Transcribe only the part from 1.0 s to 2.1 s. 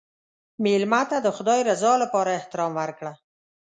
ته د خدای رضا